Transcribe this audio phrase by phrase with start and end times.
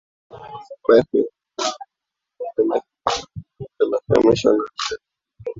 [0.87, 1.19] Basi
[3.77, 5.03] limesamishwa na askari.